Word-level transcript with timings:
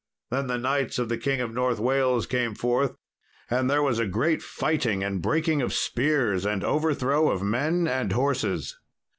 Then 0.31 0.47
the 0.47 0.57
knights 0.57 0.97
of 0.97 1.09
the 1.09 1.17
King 1.19 1.41
of 1.41 1.53
North 1.53 1.77
Wales 1.77 2.25
came 2.25 2.55
forth, 2.55 2.95
and 3.51 3.69
there 3.69 3.83
was 3.83 3.99
a 3.99 4.07
great 4.07 4.41
fighting 4.41 5.03
and 5.03 5.21
breaking 5.21 5.61
of 5.61 5.75
spears, 5.75 6.43
and 6.43 6.63
overthrow 6.63 7.29
of 7.29 7.43
men 7.43 7.87
and 7.87 8.11
horses. 8.11 8.79